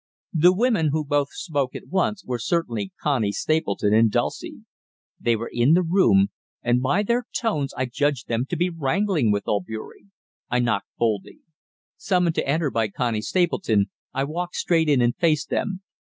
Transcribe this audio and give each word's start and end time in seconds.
The 0.33 0.51
women, 0.51 0.87
who 0.87 1.05
both 1.05 1.27
spoke 1.31 1.75
at 1.75 1.87
once, 1.89 2.25
were 2.25 2.39
certainly 2.39 2.91
Connie 3.03 3.31
Stapleton 3.33 3.93
and 3.93 4.09
Dulcie. 4.09 4.65
They 5.19 5.35
were 5.35 5.51
in 5.53 5.73
the 5.73 5.83
room, 5.83 6.29
and 6.63 6.81
by 6.81 7.03
their 7.03 7.27
tones 7.39 7.71
I 7.77 7.85
judged 7.85 8.27
them 8.27 8.47
to 8.49 8.55
be 8.55 8.71
wrangling 8.71 9.31
with 9.31 9.47
Albeury. 9.47 10.07
I 10.49 10.57
knocked 10.57 10.89
boldly. 10.97 11.41
Summoned 11.97 12.33
to 12.33 12.47
enter 12.49 12.71
by 12.71 12.87
Connie 12.87 13.21
Stapleton, 13.21 13.91
I 14.11 14.23
walked 14.23 14.55
straight 14.55 14.89
in 14.89 15.01
and 15.03 15.15
faced 15.15 15.51
them. 15.51 15.83